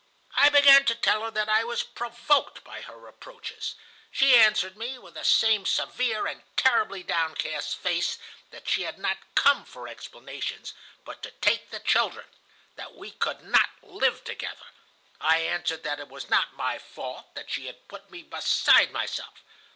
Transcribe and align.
I 0.35 0.49
began 0.49 0.83
to 0.85 0.95
tell 0.95 1.21
her 1.21 1.29
that 1.29 1.47
I 1.47 1.63
was 1.63 1.83
provoked 1.83 2.63
by 2.63 2.81
her 2.81 2.97
reproaches. 2.97 3.75
She 4.09 4.35
answered 4.35 4.75
me, 4.75 4.97
with 4.97 5.13
the 5.13 5.23
same 5.23 5.63
severe 5.63 6.25
and 6.25 6.41
terribly 6.57 7.03
downcast 7.03 7.75
face, 7.77 8.17
that 8.49 8.67
she 8.67 8.81
had 8.81 8.97
not 8.97 9.19
come 9.35 9.63
for 9.63 9.87
explanations, 9.87 10.73
but 11.05 11.21
to 11.21 11.29
take 11.29 11.69
the 11.69 11.81
children, 11.81 12.25
that 12.77 12.95
we 12.95 13.11
could 13.11 13.43
not 13.43 13.69
live 13.83 14.23
together. 14.23 14.65
I 15.19 15.41
answered 15.41 15.83
that 15.83 15.99
it 15.99 16.07
was 16.09 16.31
not 16.31 16.55
my 16.55 16.79
fault, 16.79 17.35
that 17.35 17.51
she 17.51 17.67
had 17.67 17.87
put 17.87 18.09
me 18.09 18.23
beside 18.23 18.89
myself. 18.91 19.43